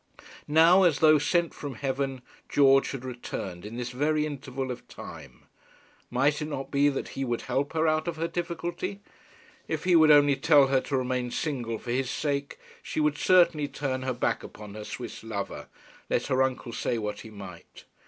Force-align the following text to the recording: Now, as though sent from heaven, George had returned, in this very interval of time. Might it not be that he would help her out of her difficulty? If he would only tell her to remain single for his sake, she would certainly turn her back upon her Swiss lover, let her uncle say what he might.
Now, 0.47 0.81
as 0.81 0.97
though 0.97 1.19
sent 1.19 1.53
from 1.53 1.75
heaven, 1.75 2.23
George 2.49 2.89
had 2.89 3.05
returned, 3.05 3.63
in 3.63 3.77
this 3.77 3.91
very 3.91 4.25
interval 4.25 4.71
of 4.71 4.87
time. 4.87 5.43
Might 6.09 6.41
it 6.41 6.47
not 6.47 6.71
be 6.71 6.89
that 6.89 7.09
he 7.09 7.23
would 7.23 7.41
help 7.41 7.73
her 7.73 7.87
out 7.87 8.07
of 8.07 8.15
her 8.15 8.27
difficulty? 8.27 8.99
If 9.67 9.83
he 9.83 9.95
would 9.95 10.09
only 10.09 10.35
tell 10.37 10.65
her 10.69 10.81
to 10.81 10.97
remain 10.97 11.29
single 11.29 11.77
for 11.77 11.91
his 11.91 12.09
sake, 12.09 12.57
she 12.81 12.99
would 12.99 13.15
certainly 13.19 13.67
turn 13.67 14.01
her 14.01 14.11
back 14.13 14.41
upon 14.43 14.73
her 14.73 14.85
Swiss 14.85 15.23
lover, 15.23 15.67
let 16.09 16.25
her 16.25 16.41
uncle 16.41 16.73
say 16.73 16.97
what 16.97 17.19
he 17.19 17.29
might. 17.29 17.85